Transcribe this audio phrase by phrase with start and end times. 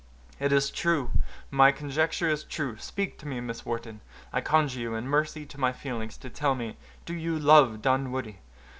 [0.39, 1.11] "It is true!
[1.51, 2.75] My conjecture is true!
[2.79, 4.01] Speak to me, Miss Wharton;
[4.33, 8.39] I conjure you, in mercy to my feelings, to tell me—do you love Dunwoodie?"